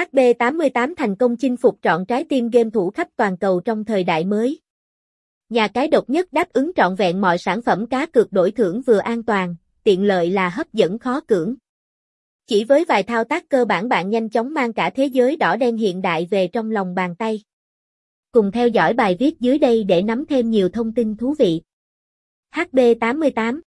[0.00, 4.04] HB88 thành công chinh phục trọn trái tim game thủ khắp toàn cầu trong thời
[4.04, 4.60] đại mới.
[5.48, 8.82] Nhà cái độc nhất đáp ứng trọn vẹn mọi sản phẩm cá cược đổi thưởng
[8.82, 11.54] vừa an toàn, tiện lợi là hấp dẫn khó cưỡng.
[12.46, 15.56] Chỉ với vài thao tác cơ bản bạn nhanh chóng mang cả thế giới đỏ
[15.56, 17.42] đen hiện đại về trong lòng bàn tay.
[18.32, 21.62] Cùng theo dõi bài viết dưới đây để nắm thêm nhiều thông tin thú vị.
[22.54, 23.60] HB88